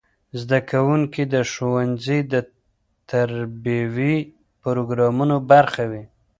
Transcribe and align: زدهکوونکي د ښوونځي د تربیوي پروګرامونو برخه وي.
زدهکوونکي 0.39 1.23
د 1.33 1.35
ښوونځي 1.51 2.19
د 2.33 2.35
تربیوي 3.09 4.15
پروګرامونو 4.61 5.35
برخه 5.51 5.83
وي. 5.91 6.03